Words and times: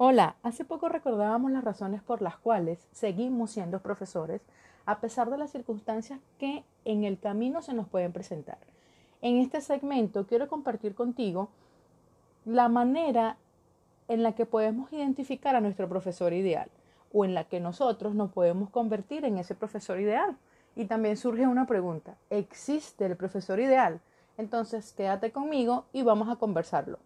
Hola, 0.00 0.36
hace 0.44 0.64
poco 0.64 0.88
recordábamos 0.88 1.50
las 1.50 1.64
razones 1.64 2.00
por 2.02 2.22
las 2.22 2.36
cuales 2.36 2.86
seguimos 2.92 3.50
siendo 3.50 3.80
profesores 3.80 4.40
a 4.86 5.00
pesar 5.00 5.28
de 5.28 5.38
las 5.38 5.50
circunstancias 5.50 6.20
que 6.38 6.62
en 6.84 7.02
el 7.02 7.18
camino 7.18 7.62
se 7.62 7.74
nos 7.74 7.88
pueden 7.88 8.12
presentar. 8.12 8.58
En 9.22 9.38
este 9.38 9.60
segmento 9.60 10.24
quiero 10.24 10.46
compartir 10.46 10.94
contigo 10.94 11.48
la 12.44 12.68
manera 12.68 13.38
en 14.06 14.22
la 14.22 14.36
que 14.36 14.46
podemos 14.46 14.92
identificar 14.92 15.56
a 15.56 15.60
nuestro 15.60 15.88
profesor 15.88 16.32
ideal 16.32 16.70
o 17.12 17.24
en 17.24 17.34
la 17.34 17.42
que 17.42 17.58
nosotros 17.58 18.14
nos 18.14 18.30
podemos 18.30 18.70
convertir 18.70 19.24
en 19.24 19.36
ese 19.36 19.56
profesor 19.56 19.98
ideal. 19.98 20.36
Y 20.76 20.84
también 20.84 21.16
surge 21.16 21.48
una 21.48 21.66
pregunta, 21.66 22.16
¿existe 22.30 23.04
el 23.04 23.16
profesor 23.16 23.58
ideal? 23.58 24.00
Entonces 24.36 24.92
quédate 24.92 25.32
conmigo 25.32 25.86
y 25.92 26.04
vamos 26.04 26.28
a 26.28 26.36
conversarlo. 26.36 27.00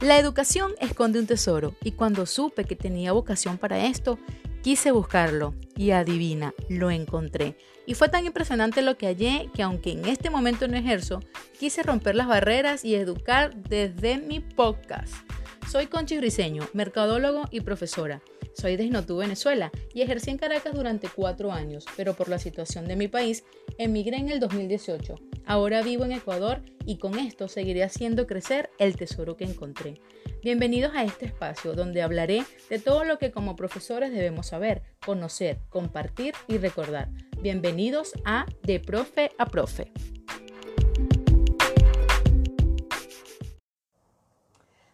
La 0.00 0.18
educación 0.18 0.72
esconde 0.80 1.18
un 1.18 1.26
tesoro 1.26 1.74
y 1.84 1.92
cuando 1.92 2.24
supe 2.24 2.64
que 2.64 2.74
tenía 2.74 3.12
vocación 3.12 3.58
para 3.58 3.84
esto, 3.84 4.18
quise 4.62 4.92
buscarlo 4.92 5.54
y 5.76 5.90
adivina, 5.90 6.54
lo 6.70 6.90
encontré. 6.90 7.58
Y 7.84 7.92
fue 7.92 8.08
tan 8.08 8.24
impresionante 8.24 8.80
lo 8.80 8.96
que 8.96 9.08
hallé 9.08 9.50
que 9.52 9.62
aunque 9.62 9.92
en 9.92 10.06
este 10.06 10.30
momento 10.30 10.68
no 10.68 10.78
ejerzo, 10.78 11.20
quise 11.58 11.82
romper 11.82 12.14
las 12.14 12.28
barreras 12.28 12.82
y 12.82 12.94
educar 12.94 13.54
desde 13.54 14.16
mi 14.16 14.40
podcast. 14.40 15.12
Soy 15.70 15.86
Conchi 15.86 16.16
Briseño, 16.16 16.66
mercadólogo 16.72 17.44
y 17.50 17.60
profesora. 17.60 18.22
Soy 18.54 18.76
de 18.76 18.84
Esnotú, 18.84 19.18
Venezuela, 19.18 19.70
y 19.92 20.00
ejercí 20.00 20.30
en 20.30 20.38
Caracas 20.38 20.74
durante 20.74 21.08
cuatro 21.08 21.52
años, 21.52 21.84
pero 21.98 22.14
por 22.14 22.30
la 22.30 22.38
situación 22.38 22.88
de 22.88 22.96
mi 22.96 23.08
país, 23.08 23.44
emigré 23.76 24.16
en 24.16 24.30
el 24.30 24.40
2018. 24.40 25.14
Ahora 25.50 25.82
vivo 25.82 26.04
en 26.04 26.12
Ecuador 26.12 26.62
y 26.86 26.98
con 26.98 27.18
esto 27.18 27.48
seguiré 27.48 27.82
haciendo 27.82 28.28
crecer 28.28 28.70
el 28.78 28.94
tesoro 28.94 29.36
que 29.36 29.42
encontré. 29.42 30.00
Bienvenidos 30.44 30.92
a 30.94 31.02
este 31.02 31.26
espacio 31.26 31.74
donde 31.74 32.02
hablaré 32.02 32.44
de 32.68 32.78
todo 32.78 33.02
lo 33.02 33.18
que 33.18 33.32
como 33.32 33.56
profesores 33.56 34.12
debemos 34.12 34.46
saber, 34.46 34.84
conocer, 35.04 35.58
compartir 35.68 36.34
y 36.46 36.58
recordar. 36.58 37.08
Bienvenidos 37.42 38.12
a 38.24 38.46
De 38.62 38.78
Profe 38.78 39.32
a 39.38 39.46
Profe. 39.46 39.90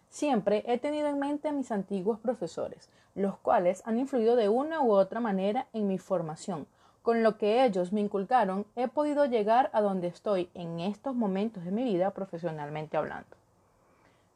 Siempre 0.09 0.63
he 0.65 0.79
tenido 0.79 1.07
en 1.07 1.19
mente 1.19 1.49
a 1.49 1.51
mis 1.51 1.69
antiguos 1.69 2.19
profesores, 2.19 2.89
los 3.13 3.37
cuales 3.37 3.83
han 3.85 3.99
influido 3.99 4.35
de 4.35 4.49
una 4.49 4.81
u 4.81 4.91
otra 4.91 5.19
manera 5.19 5.67
en 5.73 5.87
mi 5.87 5.99
formación. 5.99 6.65
Con 7.07 7.23
lo 7.23 7.37
que 7.37 7.63
ellos 7.63 7.93
me 7.93 8.01
inculcaron, 8.01 8.65
he 8.75 8.89
podido 8.89 9.23
llegar 9.23 9.69
a 9.71 9.79
donde 9.79 10.07
estoy 10.07 10.49
en 10.53 10.81
estos 10.81 11.15
momentos 11.15 11.63
de 11.63 11.71
mi 11.71 11.85
vida 11.85 12.11
profesionalmente 12.11 12.97
hablando. 12.97 13.29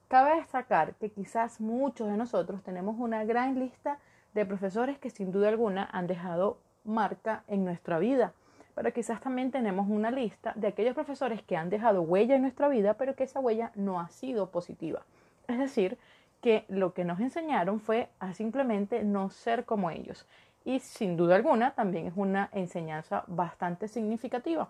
Cabe 0.08 0.38
destacar 0.38 0.94
que 0.94 1.10
quizás 1.10 1.60
muchos 1.60 2.08
de 2.08 2.16
nosotros 2.16 2.64
tenemos 2.64 2.96
una 2.98 3.26
gran 3.26 3.60
lista 3.60 4.00
de 4.34 4.46
profesores 4.46 4.98
que 5.00 5.10
sin 5.10 5.34
duda 5.34 5.50
alguna 5.50 5.90
han 5.92 6.08
dejado 6.08 6.60
marca 6.86 7.44
en 7.50 7.66
nuestra 7.66 8.00
vida, 8.00 8.32
pero 8.74 8.94
quizás 8.94 9.20
también 9.20 9.52
tenemos 9.52 9.90
una 9.90 10.10
lista 10.10 10.54
de 10.56 10.68
aquellos 10.68 10.96
profesores 10.96 11.44
que 11.44 11.58
han 11.58 11.70
dejado 11.70 12.04
huella 12.04 12.38
en 12.38 12.42
nuestra 12.42 12.70
vida, 12.70 12.94
pero 12.94 13.18
que 13.18 13.26
esa 13.26 13.42
huella 13.42 13.74
no 13.76 14.00
ha 14.00 14.08
sido 14.08 14.50
positiva. 14.50 15.02
Es 15.50 15.60
decir, 15.60 15.98
que 16.42 16.64
lo 16.70 16.94
que 16.94 17.04
nos 17.04 17.20
enseñaron 17.20 17.82
fue 17.82 18.10
a 18.20 18.34
simplemente 18.34 19.04
no 19.04 19.30
ser 19.30 19.66
como 19.66 19.92
ellos. 19.92 20.26
Y 20.64 20.80
sin 20.80 21.18
duda 21.18 21.36
alguna 21.36 21.72
también 21.72 22.08
es 22.08 22.14
una 22.16 22.50
enseñanza 22.54 23.24
bastante 23.28 23.88
significativa. 23.88 24.70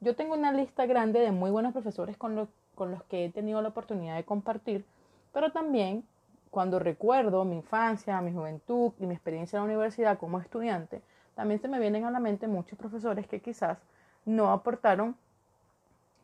Yo 0.00 0.14
tengo 0.16 0.34
una 0.34 0.52
lista 0.52 0.86
grande 0.86 1.20
de 1.20 1.32
muy 1.32 1.50
buenos 1.50 1.72
profesores 1.72 2.16
con, 2.16 2.48
con 2.74 2.90
los 2.90 3.02
que 3.04 3.24
he 3.24 3.30
tenido 3.30 3.60
la 3.62 3.68
oportunidad 3.68 4.16
de 4.16 4.24
compartir, 4.24 4.84
pero 5.32 5.52
también 5.52 6.04
cuando 6.50 6.78
recuerdo 6.78 7.44
mi 7.44 7.56
infancia, 7.56 8.20
mi 8.20 8.32
juventud 8.32 8.92
y 8.98 9.06
mi 9.06 9.14
experiencia 9.14 9.56
en 9.56 9.62
la 9.62 9.70
universidad 9.70 10.18
como 10.18 10.40
estudiante, 10.40 11.02
también 11.34 11.60
se 11.60 11.68
me 11.68 11.78
vienen 11.78 12.04
a 12.04 12.10
la 12.10 12.20
mente 12.20 12.48
muchos 12.48 12.78
profesores 12.78 13.26
que 13.26 13.40
quizás 13.40 13.78
no 14.24 14.50
aportaron 14.50 15.16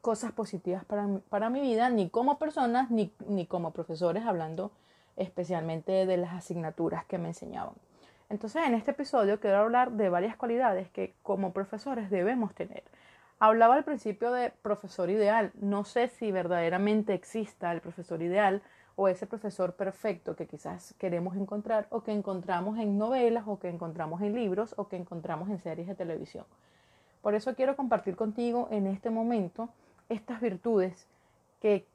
cosas 0.00 0.32
positivas 0.32 0.84
para, 0.84 1.08
para 1.28 1.50
mi 1.50 1.60
vida, 1.60 1.88
ni 1.88 2.10
como 2.10 2.38
personas, 2.38 2.90
ni, 2.90 3.12
ni 3.26 3.46
como 3.46 3.72
profesores, 3.72 4.24
hablando 4.24 4.70
especialmente 5.16 6.06
de 6.06 6.16
las 6.16 6.34
asignaturas 6.34 7.04
que 7.06 7.18
me 7.18 7.28
enseñaban. 7.28 7.74
Entonces, 8.28 8.62
en 8.66 8.74
este 8.74 8.90
episodio 8.90 9.38
quiero 9.38 9.58
hablar 9.58 9.92
de 9.92 10.08
varias 10.08 10.36
cualidades 10.36 10.90
que 10.90 11.14
como 11.22 11.52
profesores 11.52 12.10
debemos 12.10 12.54
tener. 12.54 12.82
Hablaba 13.38 13.74
al 13.74 13.84
principio 13.84 14.32
de 14.32 14.50
profesor 14.62 15.10
ideal. 15.10 15.52
No 15.60 15.84
sé 15.84 16.08
si 16.08 16.32
verdaderamente 16.32 17.14
exista 17.14 17.70
el 17.72 17.80
profesor 17.80 18.22
ideal 18.22 18.62
o 18.96 19.08
ese 19.08 19.26
profesor 19.26 19.74
perfecto 19.74 20.34
que 20.34 20.46
quizás 20.46 20.94
queremos 20.98 21.36
encontrar 21.36 21.86
o 21.90 22.02
que 22.02 22.12
encontramos 22.12 22.78
en 22.78 22.98
novelas 22.98 23.44
o 23.46 23.58
que 23.58 23.68
encontramos 23.68 24.22
en 24.22 24.34
libros 24.34 24.74
o 24.76 24.88
que 24.88 24.96
encontramos 24.96 25.48
en 25.50 25.60
series 25.60 25.86
de 25.86 25.94
televisión. 25.94 26.46
Por 27.20 27.34
eso 27.34 27.54
quiero 27.54 27.76
compartir 27.76 28.16
contigo 28.16 28.68
en 28.70 28.86
este 28.86 29.10
momento 29.10 29.68
estas 30.08 30.40
virtudes 30.40 31.06
que 31.60 31.86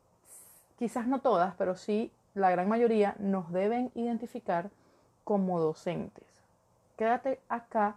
quizás 0.77 1.07
no 1.07 1.19
todas, 1.19 1.55
pero 1.55 1.75
sí 1.75 2.11
la 2.35 2.51
gran 2.51 2.69
mayoría 2.69 3.15
nos 3.19 3.51
deben 3.51 3.91
identificar 3.95 4.69
como 5.23 5.59
docentes. 5.59 6.25
Quédate 6.97 7.39
acá, 7.49 7.95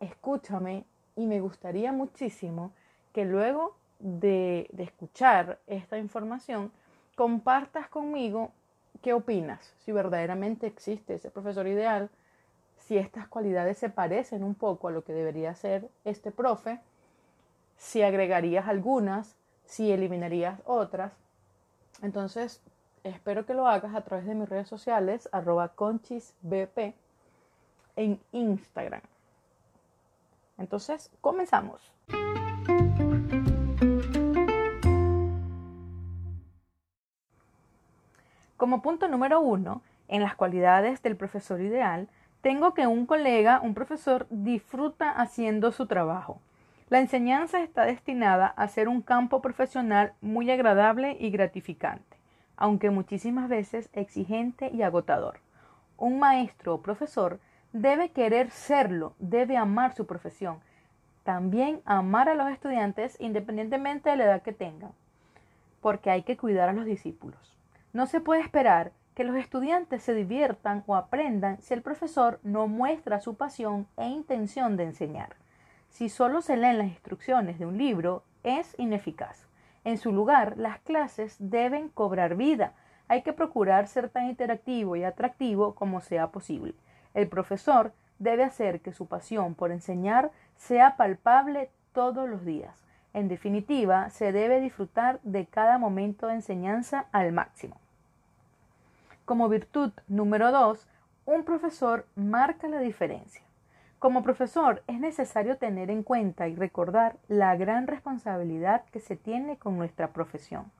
escúchame 0.00 0.84
y 1.16 1.26
me 1.26 1.40
gustaría 1.40 1.92
muchísimo 1.92 2.72
que 3.12 3.24
luego 3.24 3.76
de, 3.98 4.68
escuchar 4.78 5.58
esta 5.66 5.98
información 5.98 6.70
compartas 7.14 7.88
conmigo 7.88 8.52
qué 9.02 9.12
opinas, 9.12 9.74
si 9.84 9.92
verdaderamente 9.92 10.66
existe 10.66 11.14
ese 11.14 11.30
profesor 11.30 11.66
ideal, 11.66 12.10
si 12.78 12.98
estas 12.98 13.26
cualidades 13.28 13.78
se 13.78 13.88
parecen 13.88 14.44
un 14.44 14.54
poco 14.54 14.88
a 14.88 14.90
lo 14.90 15.02
que 15.02 15.12
debería 15.12 15.54
ser 15.54 15.88
este 16.04 16.30
profe 16.30 16.80
si 17.78 18.02
agregarías 18.02 18.68
algunas, 18.68 19.36
si 19.64 19.92
eliminarías 19.92 20.60
otras. 20.64 21.12
Entonces, 22.02 22.60
espero 23.10 23.46
que 23.46 23.54
lo 23.54 23.66
hagas 23.66 23.94
a 23.94 24.02
través 24.02 24.26
de 24.26 24.34
mis 24.34 24.48
redes 24.48 24.68
sociales, 24.68 25.28
arroba 25.32 25.68
conchisbp, 25.68 26.94
en 27.96 28.20
Instagram. 28.32 29.02
Entonces, 30.58 31.10
comenzamos. 31.20 31.92
Como 38.56 38.80
punto 38.80 39.06
número 39.08 39.40
uno, 39.40 39.82
en 40.08 40.22
las 40.22 40.34
cualidades 40.34 41.02
del 41.02 41.16
profesor 41.16 41.60
ideal, 41.60 42.08
tengo 42.40 42.74
que 42.74 42.86
un 42.86 43.06
colega, 43.06 43.60
un 43.60 43.74
profesor, 43.74 44.26
disfruta 44.30 45.10
haciendo 45.10 45.72
su 45.72 45.86
trabajo. 45.86 46.40
La 46.88 47.00
enseñanza 47.00 47.60
está 47.60 47.84
destinada 47.84 48.46
a 48.46 48.68
ser 48.68 48.88
un 48.88 49.02
campo 49.02 49.42
profesional 49.42 50.14
muy 50.20 50.50
agradable 50.50 51.16
y 51.18 51.30
gratificante, 51.30 52.15
aunque 52.56 52.90
muchísimas 52.90 53.48
veces 53.48 53.88
exigente 53.92 54.70
y 54.72 54.82
agotador. 54.82 55.40
Un 55.96 56.18
maestro 56.18 56.74
o 56.74 56.82
profesor 56.82 57.40
debe 57.72 58.10
querer 58.10 58.50
serlo, 58.50 59.14
debe 59.18 59.56
amar 59.56 59.94
su 59.94 60.06
profesión, 60.06 60.60
también 61.24 61.82
amar 61.84 62.28
a 62.28 62.34
los 62.34 62.50
estudiantes 62.50 63.16
independientemente 63.20 64.10
de 64.10 64.16
la 64.16 64.24
edad 64.24 64.42
que 64.42 64.52
tengan, 64.52 64.92
porque 65.80 66.10
hay 66.10 66.22
que 66.22 66.36
cuidar 66.36 66.68
a 66.68 66.72
los 66.72 66.84
discípulos. 66.84 67.56
No 67.92 68.06
se 68.06 68.20
puede 68.20 68.42
esperar 68.42 68.92
que 69.14 69.24
los 69.24 69.36
estudiantes 69.36 70.02
se 70.02 70.14
diviertan 70.14 70.84
o 70.86 70.94
aprendan 70.94 71.60
si 71.62 71.72
el 71.72 71.82
profesor 71.82 72.38
no 72.42 72.68
muestra 72.68 73.20
su 73.20 73.34
pasión 73.34 73.86
e 73.96 74.06
intención 74.06 74.76
de 74.76 74.84
enseñar. 74.84 75.36
Si 75.88 76.10
solo 76.10 76.42
se 76.42 76.58
leen 76.58 76.76
las 76.76 76.88
instrucciones 76.88 77.58
de 77.58 77.64
un 77.64 77.78
libro, 77.78 78.22
es 78.42 78.74
ineficaz. 78.78 79.45
En 79.86 79.98
su 79.98 80.10
lugar, 80.10 80.54
las 80.56 80.80
clases 80.80 81.36
deben 81.38 81.90
cobrar 81.90 82.34
vida. 82.34 82.72
Hay 83.06 83.22
que 83.22 83.32
procurar 83.32 83.86
ser 83.86 84.08
tan 84.08 84.26
interactivo 84.26 84.96
y 84.96 85.04
atractivo 85.04 85.76
como 85.76 86.00
sea 86.00 86.32
posible. 86.32 86.74
El 87.14 87.28
profesor 87.28 87.92
debe 88.18 88.42
hacer 88.42 88.80
que 88.80 88.92
su 88.92 89.06
pasión 89.06 89.54
por 89.54 89.70
enseñar 89.70 90.32
sea 90.56 90.96
palpable 90.96 91.70
todos 91.92 92.28
los 92.28 92.44
días. 92.44 92.82
En 93.14 93.28
definitiva, 93.28 94.10
se 94.10 94.32
debe 94.32 94.58
disfrutar 94.60 95.20
de 95.22 95.46
cada 95.46 95.78
momento 95.78 96.26
de 96.26 96.34
enseñanza 96.34 97.06
al 97.12 97.30
máximo. 97.30 97.76
Como 99.24 99.48
virtud 99.48 99.92
número 100.08 100.50
dos, 100.50 100.88
un 101.26 101.44
profesor 101.44 102.06
marca 102.16 102.66
la 102.66 102.80
diferencia. 102.80 103.45
Como 103.98 104.22
profesor 104.22 104.82
es 104.86 105.00
necesario 105.00 105.56
tener 105.56 105.90
en 105.90 106.02
cuenta 106.02 106.48
y 106.48 106.54
recordar 106.54 107.16
la 107.28 107.56
gran 107.56 107.86
responsabilidad 107.86 108.84
que 108.92 109.00
se 109.00 109.16
tiene 109.16 109.56
con 109.56 109.76
nuestra 109.76 110.08
profesión. 110.08 110.70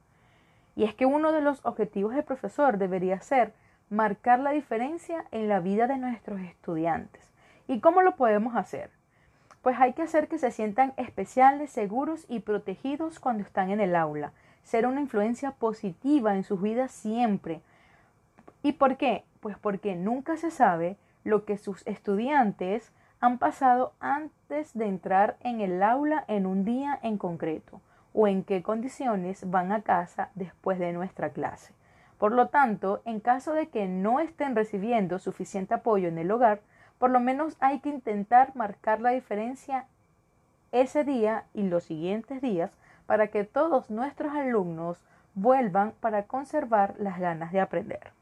Y 0.75 0.85
es 0.85 0.95
que 0.95 1.07
uno 1.07 1.33
de 1.33 1.41
los 1.41 1.65
objetivos 1.65 2.15
del 2.15 2.25
profesor 2.25 2.79
debería 2.79 3.21
ser 3.21 3.53
marcar 3.89 4.41
la 4.41 4.51
diferencia 4.51 5.25
en 5.31 5.49
la 5.49 5.61
vida 5.61 5.87
de 5.87 5.97
nuestros 5.97 6.41
estudiantes. 6.41 7.33
¿Y 7.67 7.81
cómo 7.81 8.03
lo 8.03 8.17
podemos 8.17 8.55
hacer? 8.55 8.91
pues 9.67 9.81
hay 9.81 9.95
que 9.95 10.03
hacer 10.03 10.29
que 10.29 10.39
se 10.39 10.53
sientan 10.53 10.93
especiales, 10.97 11.73
seguros 11.73 12.25
y 12.29 12.39
protegidos 12.39 13.19
cuando 13.19 13.43
están 13.43 13.73
en 13.73 13.81
el 13.81 13.97
aula. 13.97 14.31
Ser 14.63 14.87
una 14.87 15.01
influencia 15.01 15.51
positiva 15.51 16.37
en 16.37 16.45
sus 16.45 16.63
vidas 16.63 16.93
siempre. 16.93 17.63
¿Y 18.63 18.75
por 18.75 18.97
qué? 18.97 19.25
Pues 19.41 19.59
porque 19.59 19.97
nunca 19.97 20.37
se 20.37 20.53
sabe 20.53 20.97
lo 21.25 21.45
que 21.45 21.59
sus 21.59 21.85
estudiantes 21.85 22.93
han 23.21 23.39
pasado 23.39 23.93
antes 24.01 24.75
de 24.75 24.87
entrar 24.87 25.37
en 25.41 25.61
el 25.61 25.83
aula 25.83 26.25
en 26.29 26.47
un 26.47 26.65
día 26.65 26.99
en 27.03 27.19
concreto 27.19 27.81
o 28.13 28.27
en 28.27 28.45
qué 28.45 28.63
condiciones 28.63 29.49
van 29.51 29.73
a 29.73 29.83
casa 29.83 30.31
después 30.35 30.79
de 30.79 30.93
nuestra 30.93 31.31
clase. 31.31 31.75
Por 32.19 32.33
lo 32.33 32.49
tanto, 32.49 33.03
en 33.05 33.21
caso 33.21 33.53
de 33.53 33.69
que 33.69 33.89
no 33.89 34.21
estén 34.21 34.57
recibiendo 34.57 35.19
suficiente 35.19 35.75
apoyo 35.75 36.09
en 36.09 36.19
el 36.19 36.31
hogar, 36.31 36.61
por 36.99 37.11
lo 37.11 37.21
menos 37.21 37.57
hay 37.61 37.81
que 37.81 37.91
intentar 37.91 38.57
marcar 38.57 39.01
la 39.01 39.11
diferencia 39.11 39.87
ese 40.73 41.05
día 41.05 41.45
y 41.53 41.63
los 41.65 41.85
siguientes 41.85 42.41
días 42.41 42.71
para 43.07 43.29
que 43.29 43.45
todos 43.45 43.91
nuestros 43.91 44.35
alumnos 44.35 45.03
vuelvan 45.35 45.93
para 46.01 46.25
conservar 46.25 46.95
las 46.99 47.19
ganas 47.19 47.53
de 47.53 47.61
aprender. 47.61 48.13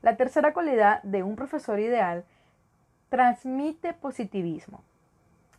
La 0.00 0.16
tercera 0.16 0.52
cualidad 0.52 1.02
de 1.02 1.22
un 1.22 1.36
profesor 1.36 1.78
ideal 1.78 2.24
transmite 3.12 3.92
positivismo. 3.92 4.82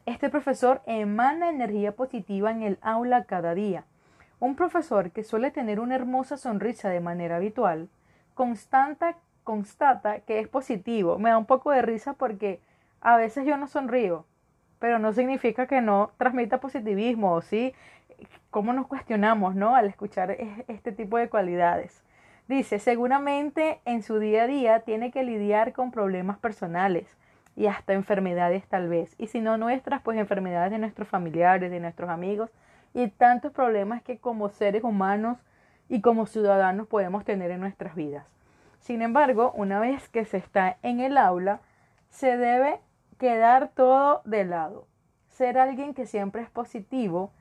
Este 0.08 0.32
profesor 0.32 0.82
emana 0.88 1.52
energía 1.52 1.92
positiva 1.92 2.50
en 2.50 2.64
el 2.64 2.80
aula 2.82 3.26
cada 3.26 3.54
día. 3.54 3.84
Un 4.40 4.56
profesor 4.56 5.12
que 5.12 5.24
suele 5.24 5.52
tener 5.52 5.80
una 5.80 5.94
hermosa 5.94 6.38
sonrisa 6.38 6.90
de 6.90 7.00
manera 7.00 7.36
habitual, 7.36 7.90
constanta 8.34 9.18
constata 9.44 10.22
que 10.22 10.40
es 10.40 10.48
positivo. 10.48 11.20
Me 11.20 11.30
da 11.30 11.38
un 11.38 11.46
poco 11.46 11.70
de 11.70 11.84
risa 11.84 12.14
porque 12.14 12.60
a 13.02 13.18
veces 13.18 13.46
yo 13.46 13.56
no 13.56 13.68
sonrío, 13.68 14.26
pero 14.80 14.98
no 14.98 15.14
significa 15.14 15.68
que 15.68 15.80
no 15.80 16.10
transmita 16.18 16.60
positivismo, 16.60 17.40
¿sí? 17.42 17.76
¿Cómo 18.50 18.74
nos 18.74 18.88
cuestionamos, 18.88 19.54
no? 19.54 19.76
Al 19.76 19.86
escuchar 19.86 20.32
este 20.68 20.92
tipo 20.92 21.20
de 21.20 21.30
cualidades. 21.30 22.04
Dice, 22.48 22.80
seguramente 22.80 23.80
en 23.86 24.02
su 24.02 24.18
día 24.18 24.44
a 24.44 24.48
día 24.48 24.80
tiene 24.80 25.12
que 25.12 25.22
lidiar 25.22 25.72
con 25.72 25.92
problemas 25.92 26.40
personales 26.40 27.16
y 27.56 27.68
hasta 27.68 27.94
enfermedades 27.94 28.68
tal 28.68 28.90
vez. 28.90 29.16
Y 29.18 29.28
si 29.28 29.42
no 29.42 29.58
nuestras, 29.58 30.02
pues 30.02 30.18
enfermedades 30.18 30.72
de 30.72 30.80
nuestros 30.80 31.08
familiares, 31.08 31.72
de 31.72 31.80
nuestros 31.80 32.10
amigos 32.10 32.50
y 32.94 33.08
tantos 33.08 33.52
problemas 33.52 34.02
que 34.04 34.18
como 34.18 34.50
seres 34.50 34.84
humanos 34.84 35.38
y 35.90 36.02
como 36.02 36.26
ciudadanos 36.26 36.88
podemos 36.88 37.26
tener 37.26 37.52
en 37.52 37.62
nuestras 37.62 37.96
vidas. 37.96 38.26
Sin 38.80 39.02
embargo, 39.02 39.52
una 39.56 39.80
vez 39.80 40.10
que 40.10 40.26
se 40.26 40.38
está 40.38 40.78
en 40.82 41.00
el 41.00 41.18
aula, 41.18 41.62
se 42.10 42.38
debe 42.38 42.80
quedar 43.18 43.70
todo 43.70 44.22
de 44.26 44.44
lado. 44.44 44.88
Ser 45.30 45.58
alguien 45.58 45.94
que 45.94 46.06
siempre 46.06 46.42
es 46.42 46.50
positivo, 46.50 47.32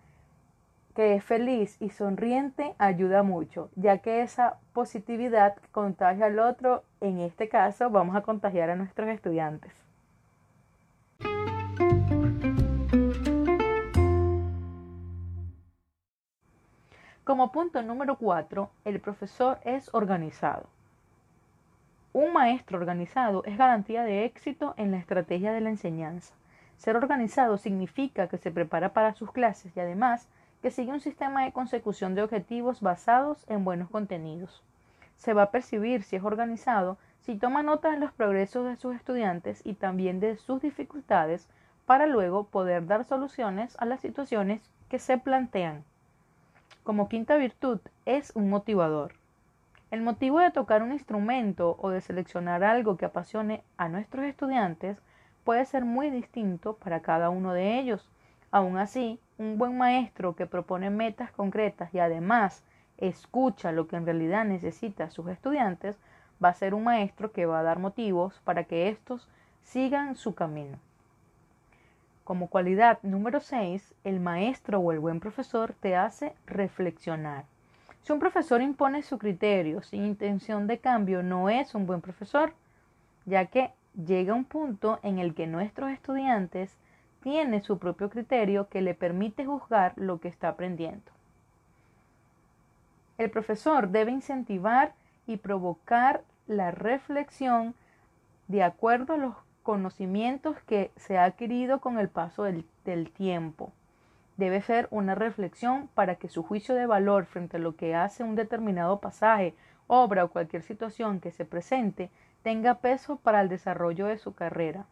que 0.95 1.15
es 1.15 1.25
feliz 1.25 1.77
y 1.81 1.91
sonriente 1.91 2.75
ayuda 2.79 3.23
mucho, 3.23 3.71
ya 3.77 3.99
que 3.99 4.23
esa 4.23 4.59
positividad 4.73 5.57
contagia 5.73 6.27
al 6.27 6.39
otro, 6.39 6.85
en 7.01 7.19
este 7.19 7.49
caso 7.49 7.91
vamos 7.91 8.15
a 8.15 8.23
contagiar 8.23 8.71
a 8.71 8.77
nuestros 8.77 9.09
estudiantes. 9.09 9.73
Como 17.25 17.53
punto 17.53 17.81
número 17.83 18.17
cuatro, 18.17 18.71
el 18.85 18.99
profesor 18.99 19.61
es 19.63 19.95
organizado. 19.95 20.67
Un 22.13 22.33
maestro 22.33 22.79
organizado 22.79 23.45
es 23.45 23.57
garantía 23.57 24.03
de 24.03 24.25
éxito 24.25 24.75
en 24.77 24.91
la 24.91 24.97
estrategia 24.97 25.53
de 25.53 25.61
la 25.61 25.71
enseñanza. 25.71 26.35
Ser 26.79 26.97
organizado 26.97 27.59
significa 27.59 28.27
que 28.27 28.39
se 28.39 28.51
prepara 28.51 28.93
para 28.93 29.15
sus 29.15 29.31
clases 29.31 29.77
y 29.77 29.79
además 29.79 30.29
que 30.63 30.73
sigue 30.73 30.91
un 30.91 31.01
sistema 31.01 31.45
de 31.45 31.53
consecución 31.53 32.17
de 32.17 32.25
objetivos 32.25 32.81
basados 32.81 33.49
en 33.49 33.65
buenos 33.65 33.89
contenidos. 33.89 34.61
Se 35.15 35.33
va 35.33 35.43
a 35.45 35.51
percibir 35.53 36.03
si 36.03 36.17
es 36.17 36.25
organizado 36.25 36.99
si 37.21 37.37
toma 37.37 37.63
nota 37.63 37.93
de 37.93 38.01
los 38.01 38.11
progresos 38.11 38.67
de 38.67 38.75
sus 38.75 38.97
estudiantes 38.97 39.65
y 39.65 39.75
también 39.75 40.19
de 40.19 40.37
sus 40.39 40.61
dificultades 40.61 41.49
para 41.87 42.09
luego 42.09 42.49
poder 42.49 42.85
dar 42.89 43.05
soluciones 43.05 43.77
a 43.79 43.85
las 43.85 44.01
situaciones 44.01 44.61
que 44.89 44.99
se 44.99 45.19
plantean. 45.19 45.85
Como 46.83 47.09
quinta 47.09 47.37
virtud 47.37 47.79
es 48.07 48.33
un 48.35 48.51
motivador. 48.51 49.15
El 49.93 50.03
motivo 50.03 50.41
de 50.41 50.51
tocar 50.51 50.83
un 50.83 50.91
instrumento 50.91 51.77
o 51.79 51.91
de 51.91 52.01
seleccionar 52.01 52.65
algo 52.65 52.97
que 52.97 53.05
apasione 53.05 53.63
a 53.77 53.89
nuestros 53.89 54.25
estudiantes 54.25 54.99
puede 55.45 55.65
ser 55.65 55.85
muy 55.85 56.11
distinto 56.11 56.75
para 56.75 57.01
cada 57.01 57.31
uno 57.31 57.53
de 57.53 57.79
ellos. 57.79 58.11
Aún 58.51 58.79
así, 58.79 59.21
un 59.39 59.59
buen 59.59 59.79
maestro 59.79 60.35
que 60.35 60.47
propone 60.47 60.91
metas 60.91 61.31
concretas 61.31 61.95
y 61.95 62.01
además 62.01 62.65
escucha 62.99 63.71
lo 63.71 63.87
que 63.87 63.95
en 63.95 64.05
realidad 64.05 64.45
necesitan 64.45 65.13
sus 65.13 65.29
estudiantes, 65.29 66.01
va 66.45 66.49
a 66.49 66.55
ser 66.55 66.75
un 66.75 66.83
maestro 66.83 67.31
que 67.31 67.47
va 67.47 67.61
a 67.61 67.63
dar 67.63 67.79
motivos 67.79 68.41
para 68.43 68.65
que 68.65 68.89
estos 68.89 69.29
sigan 69.63 70.17
su 70.17 70.35
camino. 70.35 70.79
Como 72.33 72.49
cualidad 72.49 72.99
número 73.03 73.41
6, 73.41 73.95
el 74.05 74.19
maestro 74.19 74.79
o 74.81 74.91
el 74.91 75.01
buen 75.01 75.21
profesor 75.21 75.75
te 75.79 75.97
hace 75.97 76.35
reflexionar. 76.47 77.45
Si 78.01 78.11
un 78.11 78.21
profesor 78.21 78.63
impone 78.63 79.03
su 79.03 79.19
criterio 79.19 79.83
sin 79.83 80.07
intención 80.07 80.67
de 80.67 80.79
cambio, 80.79 81.23
no 81.23 81.51
es 81.51 81.75
un 81.75 81.85
buen 81.85 82.01
profesor, 82.01 82.55
ya 83.27 83.45
que 83.45 83.73
llega 84.07 84.33
un 84.33 84.47
punto 84.47 84.99
en 85.03 85.19
el 85.19 85.35
que 85.35 85.47
nuestros 85.47 85.91
estudiantes 85.91 86.75
tienen 87.23 87.63
su 87.63 87.79
propio 87.79 88.09
criterio 88.09 88.67
que 88.71 88.81
le 88.81 88.95
permite 88.95 89.45
juzgar 89.45 89.93
lo 89.97 90.19
que 90.19 90.29
está 90.29 90.49
aprendiendo. 90.49 91.13
El 93.19 93.31
profesor 93.31 93.91
debe 93.91 94.11
incentivar 94.11 94.95
y 95.27 95.37
provocar 95.37 96.25
la 96.47 96.71
reflexión 96.71 97.75
de 98.49 98.63
acuerdo 98.63 99.13
a 99.13 99.19
los 99.19 99.35
conocimientos 99.63 100.61
que 100.63 100.91
se 100.97 101.19
ha 101.19 101.25
adquirido 101.25 101.81
con 101.81 101.99
el 101.99 102.09
paso 102.09 102.45
del, 102.45 102.65
tiempo 103.13 103.73
debe 104.37 104.61
ser 104.61 104.89
una 104.91 105.15
reflexión 105.15 105.89
para 105.95 106.17
que 106.17 106.29
su 106.29 106.43
juicio 106.43 106.75
de 106.75 106.87
valor 106.87 107.27
frente 107.27 107.59
a 107.59 107.61
lo 107.61 107.77
que 107.77 107.95
hace 107.95 108.25
un 108.25 108.35
determinado 108.35 108.99
pasaje, 108.99 109.55
obra 109.87 110.25
o 110.25 110.31
cualquier 110.31 110.63
situación 110.63 111.21
que 111.21 111.31
se 111.31 111.45
presente 111.45 112.11
tenga 112.43 112.81
peso 112.81 113.17
para 113.17 113.41
el 113.41 113.49
desarrollo 113.49 114.07
de 114.07 114.19
su 114.19 114.35
carrera. 114.35 114.87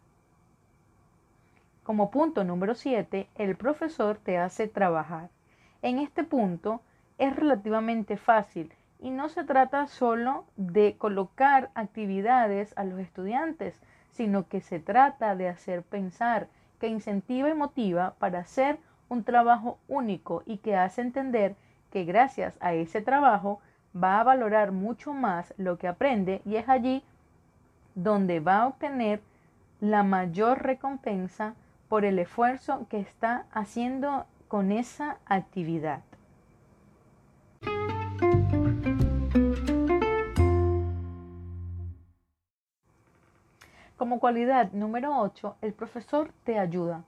Como 1.83 2.11
punto 2.11 2.45
número 2.45 2.75
7, 2.75 3.29
el 3.35 3.57
profesor 3.57 4.19
te 4.19 4.39
hace 4.39 4.69
trabajar. 4.69 5.31
En 5.83 5.99
este 5.99 6.23
punto 6.23 6.83
es 7.19 7.35
relativamente 7.35 8.17
fácil 8.17 8.73
y 9.01 9.11
no 9.11 9.29
se 9.29 9.45
trata 9.45 9.87
solo 9.87 10.45
de 10.57 10.97
colocar 10.99 11.71
actividades 11.75 12.77
a 12.77 12.85
los 12.85 13.01
estudiantes, 13.01 13.75
sino 14.13 14.49
que 14.49 14.61
se 14.61 14.79
trata 14.79 15.37
de 15.37 15.49
hacer 15.49 15.83
pensar, 15.83 16.49
que 16.79 16.89
incentiva 16.89 17.49
y 17.49 17.55
motiva 17.55 18.15
para 18.19 18.41
hacer 18.41 18.79
un 19.09 19.25
trabajo 19.25 19.79
único 19.89 20.43
y 20.47 20.59
que 20.59 20.77
hace 20.77 21.03
entender 21.03 21.57
que 21.91 22.05
gracias 22.05 22.57
a 22.61 22.73
ese 22.73 23.03
trabajo 23.03 23.61
va 23.95 24.21
a 24.21 24.25
valorar 24.25 24.73
mucho 24.73 25.13
más 25.13 25.53
lo 25.57 25.79
que 25.79 25.89
aprende 25.89 26.43
y 26.45 26.57
es 26.57 26.69
allí 26.69 27.03
donde 27.95 28.41
va 28.41 28.59
a 28.59 28.67
obtener 28.69 29.21
la 29.81 30.03
mayor 30.03 30.63
recompensa 30.63 31.55
por 31.89 32.05
el 32.05 32.19
esfuerzo 32.19 32.87
que 32.89 33.01
está 33.01 33.47
haciendo 33.53 34.27
con 34.47 34.71
esa 34.71 35.19
actividad. 35.27 36.03
Como 44.01 44.19
cualidad 44.19 44.73
número 44.73 45.21
8, 45.21 45.57
el 45.61 45.75
profesor 45.75 46.33
te 46.45 46.59
ayuda. 46.59 47.05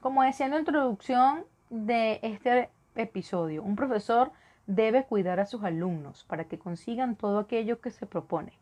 Como 0.00 0.24
decía 0.24 0.46
en 0.46 0.52
la 0.52 0.58
introducción 0.58 1.44
de 1.70 2.18
este 2.24 2.70
episodio, 2.96 3.62
un 3.62 3.76
profesor 3.76 4.32
debe 4.66 5.04
cuidar 5.04 5.38
a 5.38 5.46
sus 5.46 5.62
alumnos 5.62 6.24
para 6.24 6.46
que 6.46 6.58
consigan 6.58 7.14
todo 7.14 7.38
aquello 7.38 7.80
que 7.80 7.92
se 7.92 8.06
propone. 8.06 8.52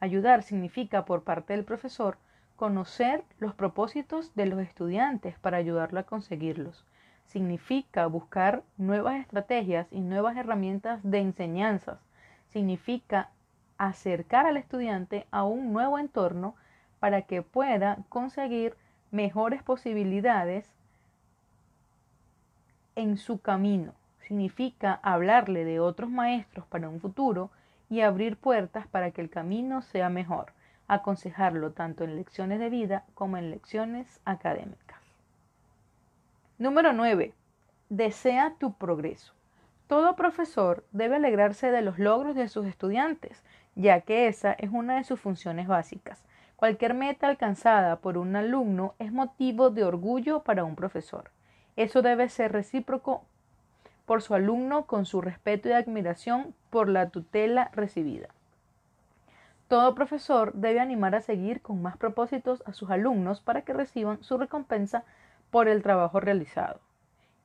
Ayudar 0.00 0.42
significa 0.42 1.04
por 1.04 1.22
parte 1.22 1.52
del 1.52 1.64
profesor 1.64 2.18
conocer 2.56 3.22
los 3.38 3.54
propósitos 3.54 4.34
de 4.34 4.46
los 4.46 4.58
estudiantes 4.58 5.38
para 5.38 5.58
ayudarlo 5.58 6.00
a 6.00 6.06
conseguirlos. 6.06 6.84
Significa 7.26 8.06
buscar 8.06 8.64
nuevas 8.76 9.20
estrategias 9.20 9.86
y 9.92 10.00
nuevas 10.00 10.36
herramientas 10.36 10.98
de 11.04 11.20
enseñanzas. 11.20 12.00
Significa 12.48 13.30
acercar 13.78 14.46
al 14.46 14.56
estudiante 14.56 15.28
a 15.30 15.44
un 15.44 15.72
nuevo 15.72 16.00
entorno 16.00 16.56
para 17.04 17.20
que 17.20 17.42
pueda 17.42 17.98
conseguir 18.08 18.78
mejores 19.10 19.62
posibilidades 19.62 20.66
en 22.96 23.18
su 23.18 23.42
camino. 23.42 23.92
Significa 24.20 25.00
hablarle 25.02 25.66
de 25.66 25.80
otros 25.80 26.08
maestros 26.08 26.64
para 26.64 26.88
un 26.88 27.00
futuro 27.00 27.50
y 27.90 28.00
abrir 28.00 28.38
puertas 28.38 28.86
para 28.86 29.10
que 29.10 29.20
el 29.20 29.28
camino 29.28 29.82
sea 29.82 30.08
mejor. 30.08 30.54
Aconsejarlo 30.88 31.72
tanto 31.72 32.04
en 32.04 32.16
lecciones 32.16 32.58
de 32.58 32.70
vida 32.70 33.04
como 33.12 33.36
en 33.36 33.50
lecciones 33.50 34.22
académicas. 34.24 34.98
Número 36.56 36.94
9. 36.94 37.34
Desea 37.90 38.54
tu 38.58 38.72
progreso. 38.72 39.34
Todo 39.88 40.16
profesor 40.16 40.86
debe 40.90 41.16
alegrarse 41.16 41.70
de 41.70 41.82
los 41.82 41.98
logros 41.98 42.34
de 42.34 42.48
sus 42.48 42.64
estudiantes, 42.64 43.44
ya 43.74 44.00
que 44.00 44.26
esa 44.26 44.54
es 44.54 44.70
una 44.72 44.96
de 44.96 45.04
sus 45.04 45.20
funciones 45.20 45.68
básicas. 45.68 46.24
Cualquier 46.56 46.94
meta 46.94 47.28
alcanzada 47.28 47.96
por 47.96 48.16
un 48.16 48.36
alumno 48.36 48.94
es 48.98 49.12
motivo 49.12 49.70
de 49.70 49.84
orgullo 49.84 50.42
para 50.42 50.64
un 50.64 50.76
profesor. 50.76 51.30
Eso 51.76 52.02
debe 52.02 52.28
ser 52.28 52.52
recíproco 52.52 53.24
por 54.06 54.22
su 54.22 54.34
alumno 54.34 54.86
con 54.86 55.06
su 55.06 55.20
respeto 55.20 55.68
y 55.68 55.72
admiración 55.72 56.54
por 56.70 56.88
la 56.88 57.10
tutela 57.10 57.70
recibida. 57.72 58.28
Todo 59.68 59.94
profesor 59.94 60.52
debe 60.52 60.80
animar 60.80 61.14
a 61.14 61.22
seguir 61.22 61.62
con 61.62 61.82
más 61.82 61.96
propósitos 61.96 62.62
a 62.66 62.72
sus 62.72 62.90
alumnos 62.90 63.40
para 63.40 63.62
que 63.62 63.72
reciban 63.72 64.22
su 64.22 64.36
recompensa 64.36 65.04
por 65.50 65.68
el 65.68 65.82
trabajo 65.82 66.20
realizado. 66.20 66.80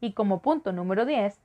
Y 0.01 0.13
como 0.13 0.41
punto 0.41 0.73
número 0.73 1.05
10, 1.05 1.39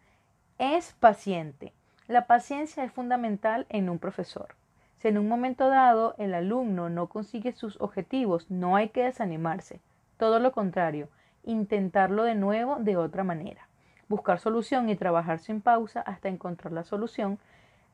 es 0.58 0.92
paciente. 0.94 1.72
La 2.06 2.26
paciencia 2.26 2.84
es 2.84 2.92
fundamental 2.92 3.66
en 3.68 3.88
un 3.88 3.98
profesor. 3.98 4.56
Si 5.04 5.08
en 5.08 5.18
un 5.18 5.28
momento 5.28 5.68
dado 5.68 6.14
el 6.16 6.32
alumno 6.32 6.88
no 6.88 7.08
consigue 7.08 7.52
sus 7.52 7.78
objetivos, 7.78 8.50
no 8.50 8.74
hay 8.74 8.88
que 8.88 9.04
desanimarse. 9.04 9.82
Todo 10.16 10.38
lo 10.38 10.52
contrario, 10.52 11.10
intentarlo 11.42 12.22
de 12.22 12.34
nuevo 12.34 12.76
de 12.76 12.96
otra 12.96 13.22
manera. 13.22 13.68
Buscar 14.08 14.38
solución 14.38 14.88
y 14.88 14.96
trabajar 14.96 15.40
sin 15.40 15.60
pausa 15.60 16.00
hasta 16.00 16.30
encontrar 16.30 16.72
la 16.72 16.84
solución 16.84 17.38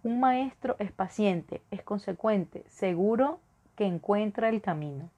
un 0.05 0.21
maestro 0.21 0.76
es 0.79 0.93
paciente, 0.93 1.62
es 1.73 1.83
consecuente, 1.83 2.62
seguro 2.69 3.40
que 3.75 3.87
encuentra 3.87 4.49
el 4.49 4.62
camino. 4.62 5.11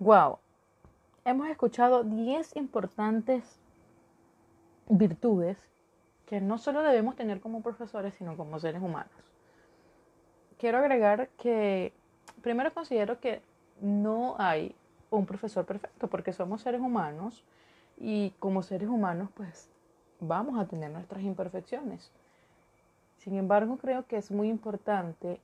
Wow, 0.00 0.40
hemos 1.24 1.46
escuchado 1.48 2.02
10 2.02 2.56
importantes 2.56 3.60
virtudes 4.90 5.58
que 6.26 6.40
no 6.40 6.58
solo 6.58 6.82
debemos 6.82 7.16
tener 7.16 7.40
como 7.40 7.62
profesores, 7.62 8.14
sino 8.14 8.36
como 8.36 8.60
seres 8.60 8.82
humanos. 8.82 9.12
Quiero 10.58 10.78
agregar 10.78 11.28
que 11.38 11.92
primero 12.42 12.72
considero 12.72 13.18
que 13.20 13.42
no 13.80 14.36
hay 14.38 14.74
un 15.10 15.26
profesor 15.26 15.64
perfecto, 15.64 16.08
porque 16.08 16.32
somos 16.32 16.62
seres 16.62 16.80
humanos 16.80 17.44
y 17.98 18.30
como 18.38 18.62
seres 18.62 18.88
humanos 18.88 19.28
pues 19.34 19.68
vamos 20.20 20.58
a 20.58 20.66
tener 20.66 20.90
nuestras 20.90 21.22
imperfecciones. 21.22 22.10
Sin 23.18 23.36
embargo, 23.36 23.76
creo 23.76 24.06
que 24.06 24.16
es 24.16 24.30
muy 24.30 24.48
importante 24.48 25.40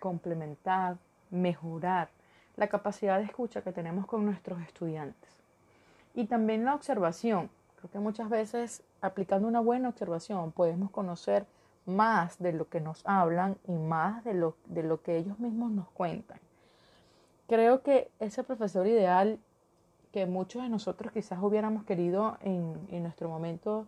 complementar, 0.00 0.96
mejorar 1.30 2.08
la 2.56 2.68
capacidad 2.68 3.18
de 3.18 3.24
escucha 3.24 3.62
que 3.62 3.72
tenemos 3.72 4.06
con 4.06 4.24
nuestros 4.24 4.60
estudiantes. 4.62 5.30
Y 6.14 6.26
también 6.26 6.64
la 6.64 6.74
observación. 6.74 7.50
Creo 7.78 7.90
que 7.90 7.98
muchas 7.98 8.28
veces 8.28 8.82
aplicando 9.00 9.46
una 9.46 9.60
buena 9.60 9.88
observación 9.88 10.52
podemos 10.52 10.90
conocer 10.90 11.46
más 11.86 12.38
de 12.38 12.52
lo 12.52 12.68
que 12.68 12.80
nos 12.80 13.02
hablan 13.06 13.56
y 13.66 13.72
más 13.72 14.24
de 14.24 14.34
lo, 14.34 14.56
de 14.66 14.82
lo 14.82 15.00
que 15.02 15.16
ellos 15.16 15.38
mismos 15.38 15.70
nos 15.70 15.88
cuentan. 15.90 16.38
Creo 17.46 17.82
que 17.82 18.10
ese 18.20 18.44
profesor 18.44 18.86
ideal 18.86 19.38
que 20.12 20.26
muchos 20.26 20.62
de 20.62 20.68
nosotros 20.68 21.12
quizás 21.12 21.38
hubiéramos 21.40 21.84
querido 21.84 22.36
en, 22.42 22.74
en 22.90 23.02
nuestro 23.02 23.28
momento 23.28 23.86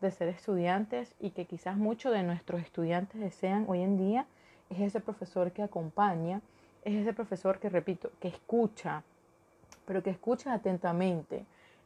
de 0.00 0.10
ser 0.10 0.28
estudiantes 0.28 1.14
y 1.20 1.30
que 1.30 1.46
quizás 1.46 1.76
muchos 1.76 2.12
de 2.12 2.22
nuestros 2.22 2.60
estudiantes 2.62 3.20
desean 3.20 3.64
hoy 3.68 3.82
en 3.82 3.96
día 3.96 4.26
es 4.70 4.80
ese 4.80 5.00
profesor 5.00 5.52
que 5.52 5.62
acompaña, 5.62 6.40
es 6.84 6.94
ese 6.94 7.12
profesor 7.12 7.58
que, 7.58 7.68
repito, 7.68 8.10
que 8.20 8.28
escucha, 8.28 9.02
pero 9.84 10.02
que 10.02 10.10
escucha 10.10 10.54
atentamente, 10.54 11.44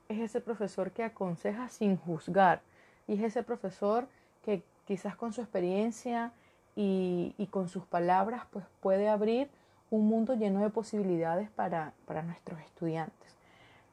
es 0.08 0.18
ese 0.18 0.40
profesor 0.40 0.92
que 0.92 1.04
aconseja 1.04 1.68
sin 1.68 1.96
juzgar 1.96 2.62
y 3.06 3.14
es 3.14 3.22
ese 3.22 3.42
profesor 3.42 4.06
que 4.44 4.62
quizás 4.86 5.16
con 5.16 5.32
su 5.32 5.40
experiencia 5.40 6.32
y, 6.76 7.34
y 7.38 7.46
con 7.46 7.68
sus 7.68 7.84
palabras 7.84 8.44
pues 8.50 8.64
puede 8.80 9.08
abrir 9.08 9.48
un 9.94 10.06
mundo 10.06 10.34
lleno 10.34 10.60
de 10.60 10.70
posibilidades 10.70 11.48
para, 11.50 11.92
nuestros 12.24 12.60
estudiantes. 12.60 13.36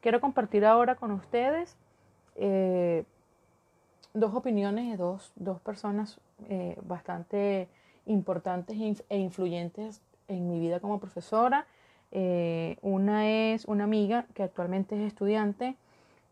Quiero 0.00 0.20
compartir 0.20 0.64
ahora 0.64 0.96
con 0.96 1.12
ustedes 1.12 1.76
eh, 2.34 3.04
dos 4.12 4.34
opiniones 4.34 4.90
de 4.90 4.96
dos, 4.96 5.60
personas 5.64 6.20
eh, 6.48 6.76
bastante 6.82 7.68
importantes 8.06 9.04
e 9.08 9.18
influyentes 9.18 10.02
en 10.28 10.48
mi 10.48 10.58
vida 10.58 10.80
como 10.80 10.98
profesora. 10.98 11.66
Eh, 12.10 12.78
una 12.82 13.28
es 13.30 13.64
una 13.66 13.84
amiga 13.84 14.26
que 14.34 14.42
actualmente 14.42 14.96
es 14.96 15.06
estudiante 15.06 15.76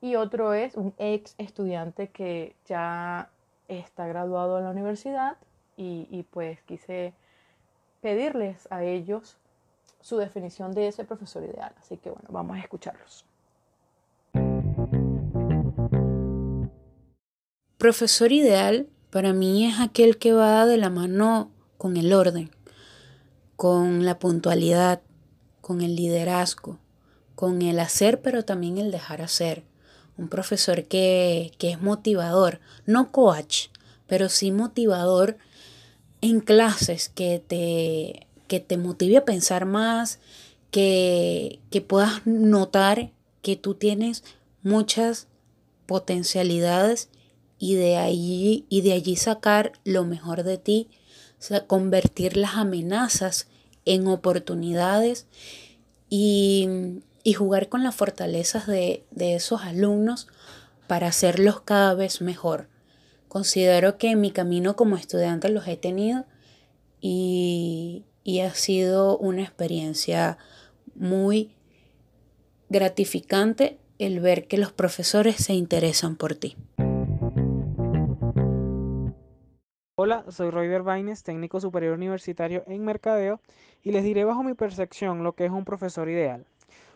y 0.00 0.16
otro 0.16 0.54
es 0.54 0.76
un 0.76 0.95
ex 0.99 1.35
estudiante 1.38 2.09
que 2.09 2.54
ya 2.66 3.30
está 3.69 4.07
graduado 4.07 4.59
en 4.59 4.64
la 4.64 4.71
universidad 4.71 5.37
y, 5.76 6.09
y 6.11 6.23
pues 6.25 6.61
quise 6.62 7.12
pedirles 8.00 8.66
a 8.71 8.83
ellos 8.83 9.37
su 10.00 10.16
definición 10.16 10.73
de 10.73 10.88
ese 10.88 11.04
profesor 11.04 11.45
ideal. 11.45 11.73
Así 11.78 11.97
que 11.97 12.11
bueno, 12.11 12.28
vamos 12.30 12.57
a 12.57 12.61
escucharlos. 12.61 13.25
Profesor 17.76 18.33
ideal 18.33 18.88
para 19.11 19.33
mí 19.33 19.66
es 19.66 19.80
aquel 19.80 20.19
que 20.19 20.33
va 20.33 20.66
de 20.66 20.76
la 20.76 20.90
mano 20.90 21.50
con 21.78 21.97
el 21.97 22.12
orden, 22.12 22.50
con 23.57 24.04
la 24.04 24.19
puntualidad, 24.19 25.00
con 25.61 25.80
el 25.80 25.97
liderazgo, 25.97 26.78
con 27.35 27.62
el 27.62 27.80
hacer, 27.80 28.21
pero 28.21 28.45
también 28.45 28.78
el 28.78 28.90
dejar 28.90 29.23
hacer. 29.23 29.64
Un 30.20 30.28
profesor 30.28 30.84
que, 30.84 31.52
que 31.58 31.70
es 31.70 31.80
motivador, 31.80 32.60
no 32.86 33.10
coach, 33.10 33.68
pero 34.06 34.28
sí 34.28 34.52
motivador 34.52 35.38
en 36.20 36.40
clases 36.40 37.08
que 37.08 37.42
te 37.46 38.26
que 38.50 38.58
te 38.58 38.76
motive 38.76 39.18
a 39.18 39.24
pensar 39.24 39.64
más, 39.64 40.18
que, 40.72 41.60
que 41.70 41.80
puedas 41.80 42.26
notar 42.26 43.12
que 43.42 43.54
tú 43.54 43.74
tienes 43.74 44.24
muchas 44.64 45.28
potencialidades 45.86 47.10
y 47.60 47.74
de 47.74 47.96
allí, 47.96 48.66
y 48.68 48.80
de 48.80 48.92
allí 48.92 49.14
sacar 49.14 49.72
lo 49.84 50.04
mejor 50.04 50.42
de 50.42 50.58
ti, 50.58 50.88
convertir 51.68 52.36
las 52.36 52.56
amenazas 52.56 53.46
en 53.84 54.08
oportunidades 54.08 55.26
y, 56.08 56.68
y 57.22 57.34
jugar 57.34 57.68
con 57.68 57.82
las 57.82 57.94
fortalezas 57.94 58.66
de, 58.66 59.04
de, 59.10 59.34
esos 59.34 59.62
alumnos 59.62 60.28
para 60.86 61.08
hacerlos 61.08 61.60
cada 61.60 61.94
vez 61.94 62.20
mejor. 62.20 62.68
Considero 63.28 63.98
que 63.98 64.16
mi 64.16 64.30
camino 64.30 64.76
como 64.76 64.96
estudiante 64.96 65.48
los 65.50 65.68
he 65.68 65.76
tenido 65.76 66.24
y, 67.00 68.04
y 68.24 68.40
ha 68.40 68.54
sido 68.54 69.16
una 69.18 69.42
experiencia 69.42 70.38
muy 70.94 71.54
gratificante 72.68 73.78
el 73.98 74.20
ver 74.20 74.46
que 74.46 74.58
los 74.58 74.72
profesores 74.72 75.36
se 75.36 75.52
interesan 75.54 76.16
por 76.16 76.34
ti. 76.34 76.56
Hola, 79.96 80.24
soy 80.28 80.48
Roy 80.48 80.68
Baines, 80.78 81.22
técnico 81.22 81.60
superior 81.60 81.92
universitario 81.92 82.64
en 82.66 82.82
mercadeo, 82.82 83.40
y 83.82 83.92
les 83.92 84.02
diré 84.02 84.24
bajo 84.24 84.42
mi 84.42 84.54
percepción 84.54 85.22
lo 85.22 85.34
que 85.34 85.44
es 85.44 85.50
un 85.50 85.66
profesor 85.66 86.08
ideal. 86.08 86.46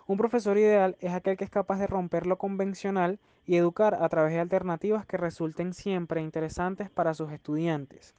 Un 0.06 0.18
profesor 0.18 0.58
ideal 0.58 0.96
es 1.00 1.12
aquel 1.12 1.38
que 1.38 1.44
es 1.44 1.50
capaz 1.50 1.78
de 1.78 1.86
romper 1.86 2.26
lo 2.26 2.36
convencional 2.36 3.18
y 3.46 3.56
educar 3.56 3.94
a 3.94 4.08
través 4.10 4.34
de 4.34 4.40
alternativas 4.40 5.06
que 5.06 5.16
resulten 5.16 5.72
siempre 5.72 6.20
interesantes 6.20 6.90
para 6.90 7.14
sus 7.14 7.32
estudiantes. 7.32 8.14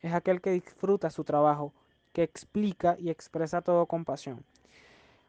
Es 0.00 0.12
aquel 0.14 0.40
que 0.40 0.50
disfruta 0.50 1.10
su 1.10 1.22
trabajo, 1.22 1.72
que 2.12 2.24
explica 2.24 2.96
y 2.98 3.10
expresa 3.10 3.62
todo 3.62 3.86
con 3.86 4.04
pasión. 4.04 4.44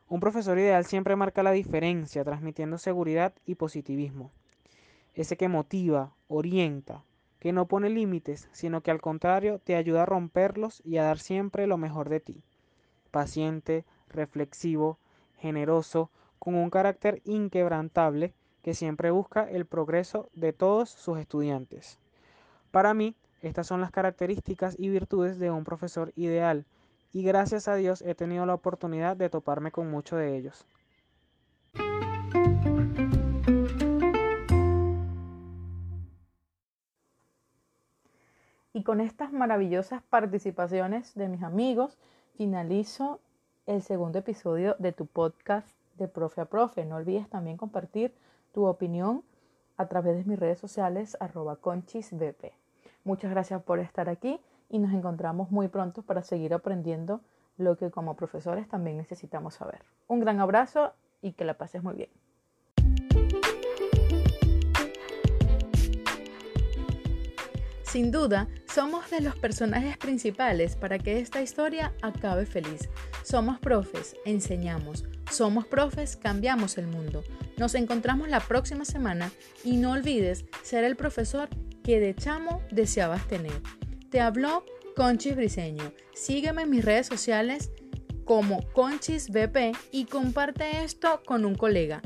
Un 0.07 0.19
profesor 0.19 0.57
ideal 0.57 0.85
siempre 0.85 1.15
marca 1.15 1.43
la 1.43 1.51
diferencia, 1.51 2.23
transmitiendo 2.23 2.79
seguridad 2.79 3.33
y 3.45 3.53
positivismo. 3.55 4.31
Ese 5.13 5.37
que 5.37 5.47
motiva, 5.47 6.11
orienta, 6.27 7.03
que 7.39 7.53
no 7.53 7.67
pone 7.67 7.89
límites, 7.91 8.49
sino 8.51 8.81
que 8.81 8.89
al 8.89 9.01
contrario 9.01 9.59
te 9.59 9.75
ayuda 9.75 10.03
a 10.03 10.07
romperlos 10.07 10.81
y 10.83 10.97
a 10.97 11.03
dar 11.03 11.19
siempre 11.19 11.67
lo 11.67 11.77
mejor 11.77 12.09
de 12.09 12.19
ti. 12.19 12.41
Paciente, 13.11 13.85
reflexivo, 14.07 14.97
generoso, 15.39 16.09
con 16.37 16.55
un 16.55 16.69
carácter 16.69 17.21
inquebrantable 17.25 18.33
que 18.63 18.73
siempre 18.73 19.11
busca 19.11 19.49
el 19.49 19.65
progreso 19.65 20.29
de 20.33 20.53
todos 20.53 20.89
sus 20.89 21.17
estudiantes. 21.17 21.97
Para 22.71 22.93
mí, 22.93 23.15
estas 23.41 23.67
son 23.67 23.81
las 23.81 23.91
características 23.91 24.75
y 24.77 24.89
virtudes 24.89 25.39
de 25.39 25.49
un 25.51 25.63
profesor 25.63 26.11
ideal, 26.15 26.65
y 27.11 27.23
gracias 27.23 27.67
a 27.67 27.75
Dios 27.75 28.01
he 28.01 28.13
tenido 28.15 28.45
la 28.45 28.53
oportunidad 28.53 29.17
de 29.17 29.29
toparme 29.29 29.71
con 29.71 29.89
muchos 29.89 30.19
de 30.19 30.37
ellos. 30.37 30.65
Y 38.73 38.83
con 38.83 39.01
estas 39.01 39.33
maravillosas 39.33 40.03
participaciones 40.03 41.15
de 41.15 41.27
mis 41.27 41.43
amigos, 41.43 41.97
finalizo 42.37 43.19
el 43.69 43.83
segundo 43.83 44.17
episodio 44.17 44.75
de 44.79 44.91
tu 44.93 45.05
podcast 45.05 45.69
de 45.99 46.07
Profe 46.07 46.41
a 46.41 46.45
Profe. 46.45 46.85
No 46.85 46.95
olvides 46.95 47.29
también 47.29 47.55
compartir 47.55 48.11
tu 48.51 48.65
opinión 48.65 49.23
a 49.77 49.85
través 49.85 50.17
de 50.17 50.23
mis 50.23 50.39
redes 50.39 50.57
sociales 50.57 51.15
arroba 51.19 51.55
conchisbp. 51.55 52.51
Muchas 53.03 53.29
gracias 53.29 53.61
por 53.61 53.77
estar 53.77 54.09
aquí 54.09 54.39
y 54.69 54.79
nos 54.79 54.91
encontramos 54.91 55.51
muy 55.51 55.67
pronto 55.67 56.01
para 56.01 56.23
seguir 56.23 56.55
aprendiendo 56.55 57.21
lo 57.57 57.77
que 57.77 57.91
como 57.91 58.15
profesores 58.15 58.67
también 58.67 58.97
necesitamos 58.97 59.53
saber. 59.53 59.83
Un 60.07 60.19
gran 60.19 60.39
abrazo 60.39 60.93
y 61.21 61.33
que 61.33 61.45
la 61.45 61.53
pases 61.53 61.83
muy 61.83 61.93
bien. 61.93 62.09
Sin 67.91 68.11
duda, 68.11 68.47
somos 68.71 69.09
de 69.09 69.19
los 69.19 69.35
personajes 69.35 69.97
principales 69.97 70.75
para 70.75 70.99
que 70.99 71.19
esta 71.19 71.41
historia 71.41 71.91
acabe 72.03 72.45
feliz. 72.45 72.87
Somos 73.23 73.57
profes, 73.57 74.15
enseñamos. 74.25 75.05
Somos 75.31 75.65
profes, 75.65 76.15
cambiamos 76.15 76.77
el 76.77 76.85
mundo. 76.85 77.23
Nos 77.57 77.73
encontramos 77.73 78.29
la 78.29 78.41
próxima 78.41 78.85
semana 78.85 79.31
y 79.63 79.77
no 79.77 79.93
olvides 79.93 80.45
ser 80.61 80.83
el 80.83 80.97
profesor 80.97 81.49
que 81.83 81.99
de 81.99 82.13
chamo 82.13 82.61
deseabas 82.69 83.27
tener. 83.27 83.59
Te 84.11 84.21
habló 84.21 84.65
Conchis 84.95 85.35
Briseño. 85.35 85.91
Sígueme 86.13 86.61
en 86.61 86.69
mis 86.69 86.85
redes 86.85 87.07
sociales 87.07 87.71
como 88.23 88.61
Conchis 88.71 89.29
BP 89.31 89.75
y 89.91 90.05
comparte 90.05 90.83
esto 90.83 91.23
con 91.25 91.43
un 91.43 91.55
colega 91.55 92.03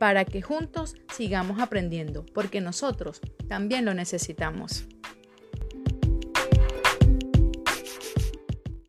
para 0.00 0.24
que 0.24 0.42
juntos 0.42 0.96
sigamos 1.14 1.60
aprendiendo, 1.60 2.26
porque 2.34 2.60
nosotros 2.60 3.20
también 3.46 3.84
lo 3.84 3.94
necesitamos. 3.94 4.88